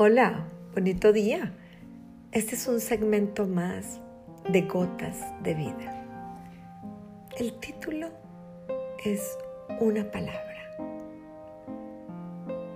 [0.00, 1.52] Hola, bonito día.
[2.30, 4.00] Este es un segmento más
[4.48, 6.06] de Gotas de Vida.
[7.36, 8.06] El título
[9.04, 9.36] es
[9.80, 10.76] una palabra,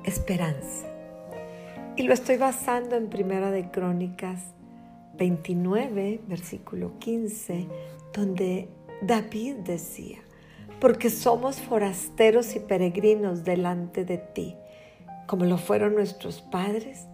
[0.02, 0.88] esperanza.
[1.94, 4.42] Y lo estoy basando en Primera de Crónicas
[5.14, 7.68] 29, versículo 15,
[8.12, 8.68] donde
[9.00, 10.18] David decía,
[10.80, 14.56] porque somos forasteros y peregrinos delante de ti,
[15.28, 17.06] como lo fueron nuestros padres,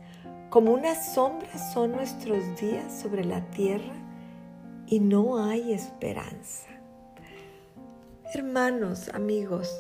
[0.51, 3.95] como una sombra son nuestros días sobre la tierra
[4.87, 6.69] y no hay esperanza.
[8.33, 9.71] Hermanos, amigos,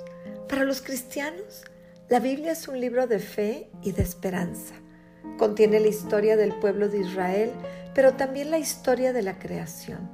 [0.47, 1.65] para los cristianos,
[2.11, 4.75] la Biblia es un libro de fe y de esperanza.
[5.39, 7.51] Contiene la historia del pueblo de Israel,
[7.95, 10.11] pero también la historia de la creación.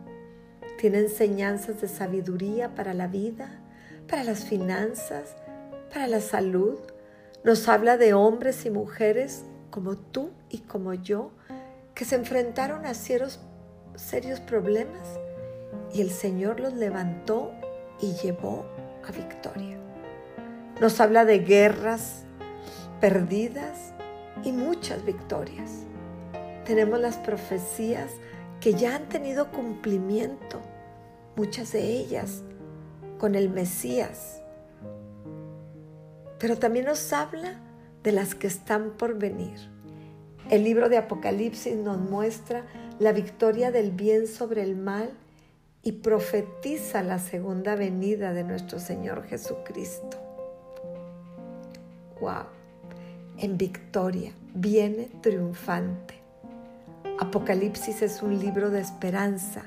[0.78, 3.60] Tiene enseñanzas de sabiduría para la vida,
[4.08, 5.34] para las finanzas,
[5.92, 6.78] para la salud.
[7.42, 11.32] Nos habla de hombres y mujeres como tú y como yo
[11.96, 13.40] que se enfrentaron a serios,
[13.96, 15.18] serios problemas
[15.92, 17.52] y el Señor los levantó
[18.00, 18.64] y llevó
[19.06, 19.78] a victoria.
[20.80, 22.22] Nos habla de guerras
[23.00, 23.92] perdidas
[24.44, 25.86] y muchas victorias.
[26.64, 28.12] Tenemos las profecías
[28.60, 30.60] que ya han tenido cumplimiento
[31.34, 32.44] muchas de ellas
[33.18, 34.40] con el Mesías.
[36.38, 37.60] Pero también nos habla
[38.04, 39.73] de las que están por venir.
[40.50, 42.66] El libro de Apocalipsis nos muestra
[42.98, 45.10] la victoria del bien sobre el mal
[45.82, 50.18] y profetiza la segunda venida de nuestro Señor Jesucristo.
[52.20, 52.44] ¡Wow!
[53.38, 56.14] En victoria, viene triunfante.
[57.18, 59.62] Apocalipsis es un libro de esperanza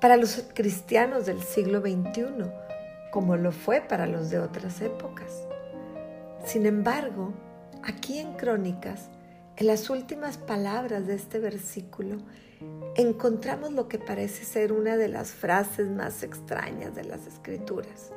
[0.00, 2.44] para los cristianos del siglo XXI,
[3.10, 5.46] como lo fue para los de otras épocas.
[6.44, 7.32] Sin embargo,
[7.82, 9.08] aquí en Crónicas,
[9.60, 12.16] en las últimas palabras de este versículo,
[12.96, 18.10] encontramos lo que parece ser una de las frases más extrañas de las escrituras.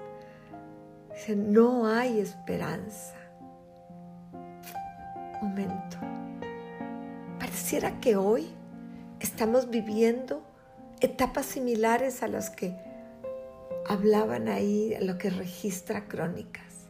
[1.14, 3.16] Dice, no hay esperanza.
[5.42, 5.98] Momento.
[7.40, 8.48] Pareciera que hoy
[9.20, 10.42] estamos viviendo
[11.02, 12.74] etapas similares a las que
[13.90, 16.88] hablaban ahí, a lo que registra crónicas.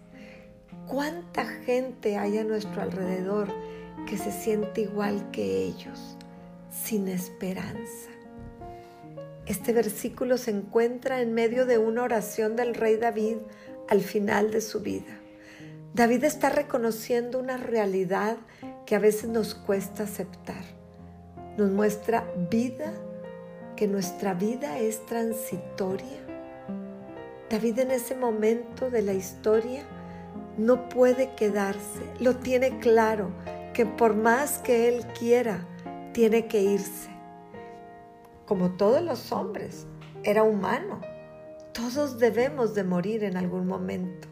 [0.88, 3.63] ¿Cuánta gente hay a nuestro alrededor
[4.08, 6.18] que se siente igual que ellos,
[6.72, 8.10] sin esperanza?
[9.46, 13.38] Este versículo se encuentra en medio de una oración del rey David
[13.90, 15.20] al final de su vida.
[15.94, 18.38] David está reconociendo una realidad
[18.86, 20.64] que a veces nos cuesta aceptar.
[21.58, 22.94] Nos muestra vida
[23.76, 26.20] que nuestra vida es transitoria.
[27.50, 29.84] David en ese momento de la historia
[30.58, 33.32] no puede quedarse, lo tiene claro,
[33.74, 35.68] que por más que él quiera,
[36.14, 37.10] tiene que irse.
[38.46, 39.88] Como todos los hombres,
[40.24, 41.02] era humano.
[41.74, 44.28] Todos debemos de morir en algún momento.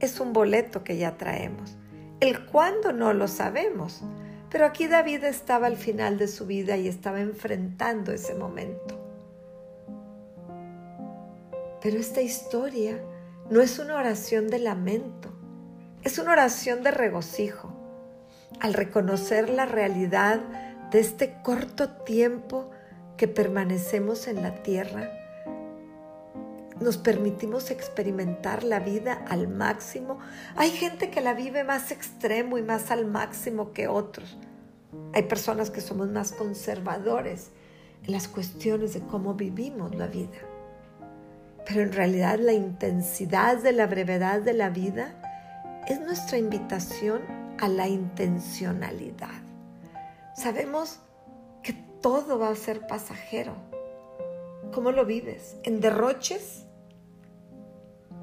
[0.00, 1.76] Es un boleto que ya traemos.
[2.20, 4.02] El cuándo no lo sabemos,
[4.50, 8.98] pero aquí David estaba al final de su vida y estaba enfrentando ese momento.
[11.80, 13.00] Pero esta historia
[13.50, 15.30] no es una oración de lamento,
[16.02, 17.77] es una oración de regocijo.
[18.60, 20.40] Al reconocer la realidad
[20.90, 22.70] de este corto tiempo
[23.16, 25.10] que permanecemos en la tierra,
[26.80, 30.18] nos permitimos experimentar la vida al máximo.
[30.56, 34.36] Hay gente que la vive más extremo y más al máximo que otros.
[35.12, 37.50] Hay personas que somos más conservadores
[38.04, 40.38] en las cuestiones de cómo vivimos la vida.
[41.64, 45.14] Pero en realidad la intensidad de la brevedad de la vida
[45.86, 49.42] es nuestra invitación a la intencionalidad.
[50.34, 51.00] Sabemos
[51.62, 53.54] que todo va a ser pasajero.
[54.72, 55.56] ¿Cómo lo vives?
[55.64, 56.68] ¿En derroches?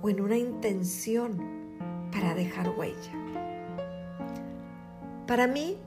[0.02, 1.38] o en una intención
[2.12, 3.12] para dejar huella.
[5.28, 5.78] Para mí,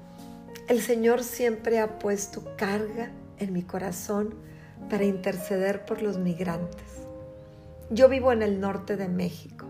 [0.69, 4.35] el Señor siempre ha puesto carga en mi corazón
[4.91, 7.07] para interceder por los migrantes.
[7.91, 9.67] Yo vivo en el norte de México,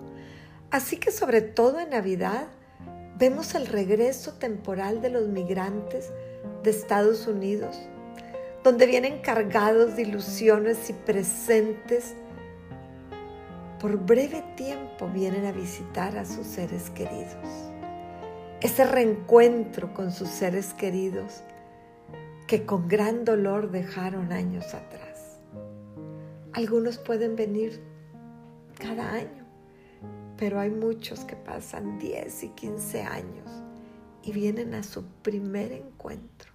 [0.71, 2.49] así que sobre todo en Navidad
[3.19, 6.13] vemos el regreso temporal de los migrantes
[6.63, 7.79] de Estados Unidos,
[8.63, 12.15] donde vienen cargados de ilusiones y presentes
[13.81, 17.71] por breve tiempo vienen a visitar a sus seres queridos.
[18.61, 21.43] Ese reencuentro con sus seres queridos
[22.49, 25.39] que con gran dolor dejaron años atrás.
[26.55, 27.81] Algunos pueden venir
[28.81, 29.38] cada año,
[30.39, 33.51] pero hay muchos que pasan 10 y 15 años
[34.23, 36.53] y vienen a su primer encuentro.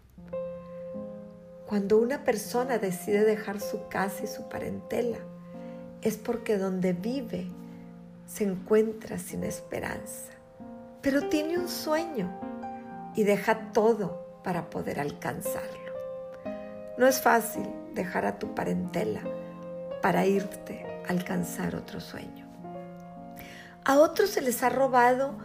[1.67, 5.17] Cuando una persona decide dejar su casa y su parentela,
[6.01, 7.47] es porque donde vive
[8.25, 10.31] se encuentra sin esperanza,
[11.01, 12.31] pero tiene un sueño
[13.15, 15.93] y deja todo para poder alcanzarlo.
[16.97, 19.21] No es fácil dejar a tu parentela
[20.01, 22.42] para irte a alcanzar otro sueño.
[23.85, 25.35] A otros se les ha robado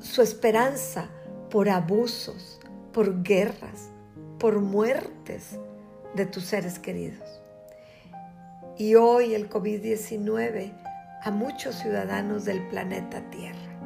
[0.00, 1.08] su esperanza
[1.50, 2.58] por abusos,
[2.94, 3.90] por guerras,
[4.38, 5.58] por muertes
[6.14, 7.42] de tus seres queridos.
[8.78, 10.72] Y hoy el COVID-19
[11.22, 13.80] a muchos ciudadanos del planeta Tierra.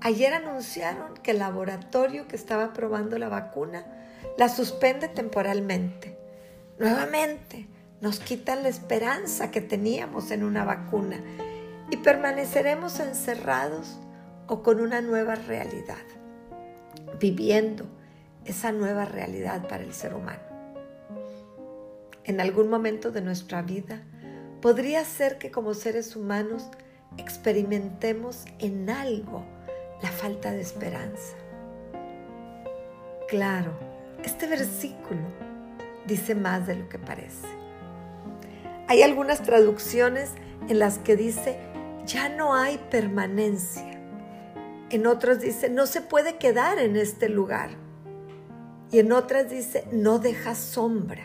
[0.00, 3.86] Ayer anunciaron que el laboratorio que estaba probando la vacuna
[4.36, 6.18] la suspende temporalmente.
[6.80, 7.68] Nuevamente
[8.00, 11.20] nos quitan la esperanza que teníamos en una vacuna
[11.90, 13.98] y permaneceremos encerrados
[14.46, 16.04] o con una nueva realidad,
[17.20, 17.86] viviendo
[18.44, 20.40] esa nueva realidad para el ser humano.
[22.24, 24.02] En algún momento de nuestra vida
[24.60, 26.68] podría ser que como seres humanos
[27.18, 29.44] experimentemos en algo
[30.02, 31.36] la falta de esperanza.
[33.28, 33.72] Claro,
[34.24, 35.22] este versículo
[36.06, 37.46] dice más de lo que parece.
[38.88, 40.32] Hay algunas traducciones
[40.68, 41.58] en las que dice,
[42.06, 44.00] ya no hay permanencia.
[44.90, 47.70] En otras dice, no se puede quedar en este lugar.
[48.92, 51.24] Y en otras dice, no deja sombra.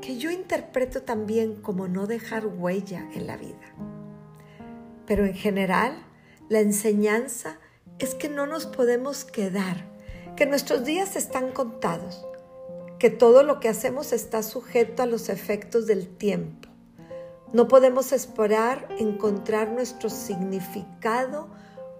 [0.00, 3.74] Que yo interpreto también como no dejar huella en la vida.
[5.06, 5.98] Pero en general,
[6.48, 7.58] la enseñanza
[7.98, 9.84] es que no nos podemos quedar,
[10.36, 12.24] que nuestros días están contados,
[12.98, 16.67] que todo lo que hacemos está sujeto a los efectos del tiempo.
[17.52, 21.48] No podemos esperar encontrar nuestro significado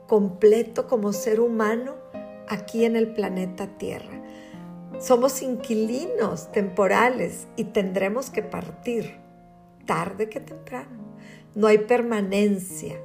[0.06, 1.94] completo como ser humano
[2.48, 4.22] aquí en el planeta Tierra.
[5.00, 9.16] Somos inquilinos temporales y tendremos que partir
[9.86, 11.16] tarde que temprano.
[11.54, 13.00] No hay permanencia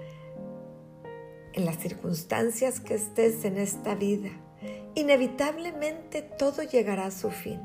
[1.54, 4.32] en las circunstancias que estés en esta vida.
[4.96, 7.62] Inevitablemente todo llegará a su fin.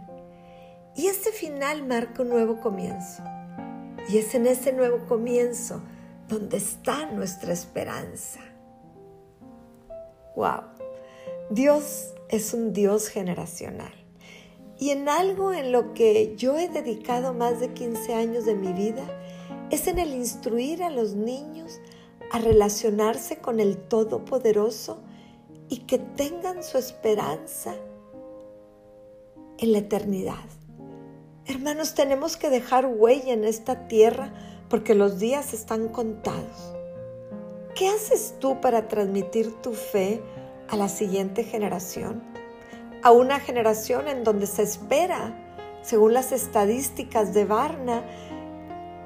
[0.95, 3.23] Y ese final marca un nuevo comienzo.
[4.09, 5.83] Y es en ese nuevo comienzo
[6.29, 8.41] donde está nuestra esperanza.
[10.37, 10.63] ¡Wow!
[11.51, 13.93] Dios es un Dios generacional.
[14.79, 18.73] Y en algo en lo que yo he dedicado más de 15 años de mi
[18.73, 19.05] vida
[19.71, 21.81] es en el instruir a los niños
[22.31, 25.03] a relacionarse con el Todopoderoso
[25.69, 27.75] y que tengan su esperanza
[29.59, 30.45] en la eternidad.
[31.49, 34.35] Hermanos, tenemos que dejar huella en esta tierra
[34.69, 36.75] porque los días están contados.
[37.75, 40.21] ¿Qué haces tú para transmitir tu fe
[40.69, 42.23] a la siguiente generación?
[43.03, 45.35] A una generación en donde se espera,
[45.81, 48.03] según las estadísticas de Barna,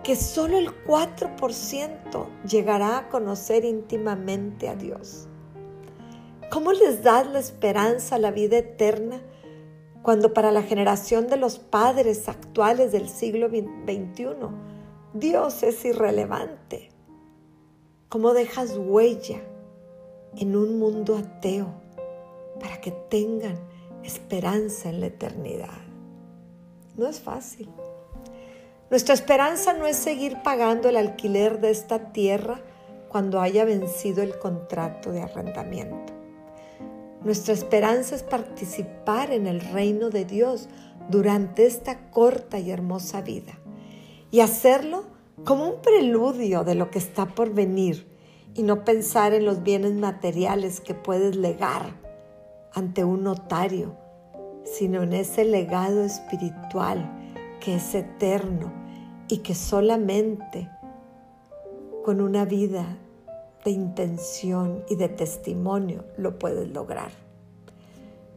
[0.02, 5.28] que solo el 4% llegará a conocer íntimamente a Dios.
[6.50, 9.22] ¿Cómo les das la esperanza a la vida eterna
[10.02, 14.26] cuando para la generación de los padres actuales del siglo XXI
[15.14, 16.88] Dios es irrelevante?
[18.08, 19.40] ¿Cómo dejas huella
[20.36, 21.68] en un mundo ateo
[22.60, 23.58] para que tengan
[24.02, 25.80] esperanza en la eternidad?
[26.96, 27.70] No es fácil.
[28.90, 32.60] Nuestra esperanza no es seguir pagando el alquiler de esta tierra
[33.08, 36.12] cuando haya vencido el contrato de arrendamiento.
[37.24, 40.68] Nuestra esperanza es participar en el reino de Dios
[41.08, 43.58] durante esta corta y hermosa vida
[44.30, 45.04] y hacerlo
[45.44, 48.08] como un preludio de lo que está por venir
[48.54, 51.96] y no pensar en los bienes materiales que puedes legar
[52.74, 53.96] ante un notario,
[54.64, 57.18] sino en ese legado espiritual
[57.60, 58.72] que es eterno
[59.28, 60.68] y que solamente
[62.04, 62.98] con una vida
[63.64, 67.10] de intención y de testimonio lo puedes lograr.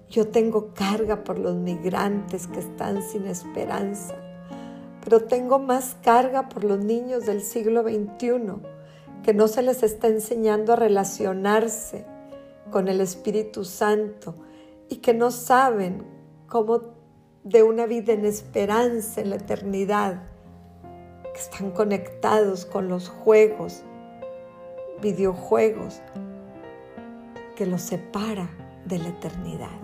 [0.09, 4.15] Yo tengo carga por los migrantes que están sin esperanza,
[5.03, 8.75] pero tengo más carga por los niños del siglo XXI
[9.23, 12.05] que no se les está enseñando a relacionarse
[12.71, 14.35] con el Espíritu Santo
[14.89, 16.03] y que no saben
[16.47, 16.81] cómo
[17.43, 20.23] de una vida en esperanza en la eternidad
[21.33, 23.83] que están conectados con los juegos,
[25.01, 26.01] videojuegos,
[27.55, 28.49] que los separa
[28.85, 29.79] de la eternidad.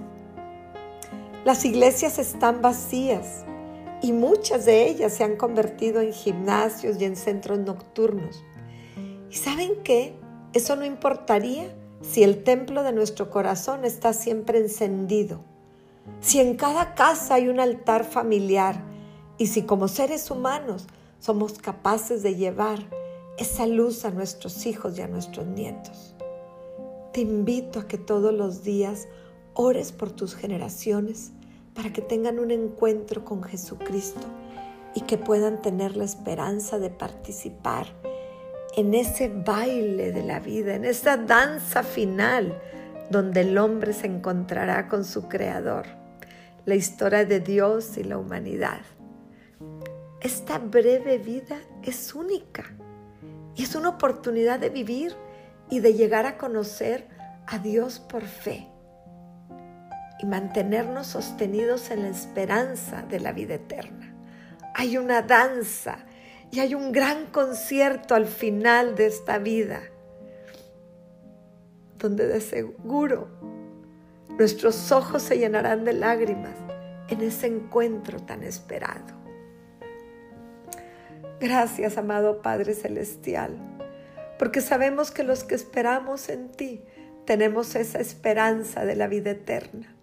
[1.46, 3.46] Las iglesias están vacías
[4.02, 8.44] y muchas de ellas se han convertido en gimnasios y en centros nocturnos.
[9.30, 10.16] ¿Y saben qué?
[10.54, 15.42] Eso no importaría si el templo de nuestro corazón está siempre encendido,
[16.20, 18.84] si en cada casa hay un altar familiar
[19.38, 20.88] y si como seres humanos
[21.20, 22.80] somos capaces de llevar
[23.42, 26.14] esa luz a nuestros hijos y a nuestros nietos.
[27.12, 29.08] Te invito a que todos los días
[29.56, 31.32] ores por tus generaciones
[31.74, 34.28] para que tengan un encuentro con Jesucristo
[34.94, 37.88] y que puedan tener la esperanza de participar
[38.78, 42.62] en ese baile de la vida, en esa danza final
[43.10, 45.88] donde el hombre se encontrará con su Creador,
[46.66, 48.82] la historia de Dios y la humanidad.
[50.22, 52.76] Esta breve vida es única
[53.56, 55.16] y es una oportunidad de vivir
[55.70, 57.08] y de llegar a conocer
[57.48, 58.68] a Dios por fe
[60.20, 64.16] y mantenernos sostenidos en la esperanza de la vida eterna.
[64.76, 66.00] Hay una danza
[66.52, 69.82] y hay un gran concierto al final de esta vida,
[71.98, 73.30] donde de seguro
[74.38, 76.56] nuestros ojos se llenarán de lágrimas
[77.10, 79.21] en ese encuentro tan esperado.
[81.42, 83.58] Gracias, amado Padre Celestial,
[84.38, 86.84] porque sabemos que los que esperamos en ti
[87.26, 89.96] tenemos esa esperanza de la vida eterna,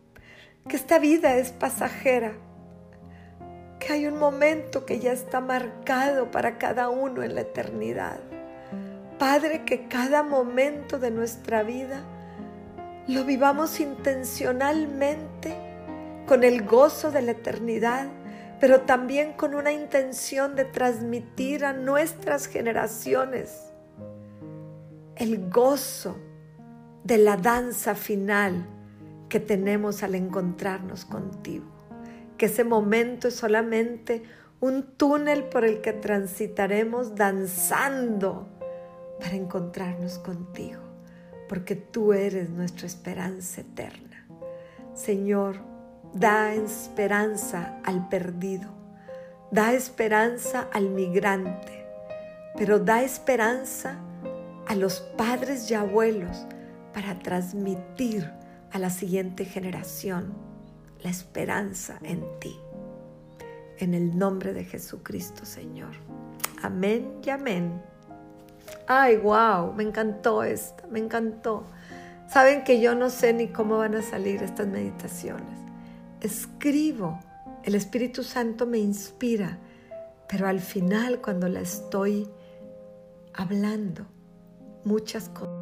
[0.68, 2.32] que esta vida es pasajera,
[3.78, 8.18] que hay un momento que ya está marcado para cada uno en la eternidad.
[9.20, 12.02] Padre, que cada momento de nuestra vida
[13.06, 15.54] lo vivamos intencionalmente
[16.26, 18.08] con el gozo de la eternidad
[18.60, 23.72] pero también con una intención de transmitir a nuestras generaciones
[25.16, 26.16] el gozo
[27.04, 28.66] de la danza final
[29.28, 31.66] que tenemos al encontrarnos contigo.
[32.36, 34.22] Que ese momento es solamente
[34.60, 38.48] un túnel por el que transitaremos danzando
[39.20, 40.80] para encontrarnos contigo,
[41.48, 44.26] porque tú eres nuestra esperanza eterna.
[44.94, 45.56] Señor,
[46.14, 48.70] Da esperanza al perdido,
[49.50, 51.86] da esperanza al migrante,
[52.56, 53.98] pero da esperanza
[54.66, 56.46] a los padres y abuelos
[56.94, 58.32] para transmitir
[58.72, 60.32] a la siguiente generación
[61.02, 62.58] la esperanza en ti.
[63.76, 65.92] En el nombre de Jesucristo, Señor.
[66.62, 67.82] Amén y amén.
[68.86, 71.66] Ay, wow, me encantó esta, me encantó.
[72.28, 75.67] Saben que yo no sé ni cómo van a salir estas meditaciones
[76.20, 77.18] escribo,
[77.64, 79.58] el Espíritu Santo me inspira,
[80.28, 82.28] pero al final cuando la estoy
[83.34, 84.06] hablando,
[84.84, 85.57] muchas cosas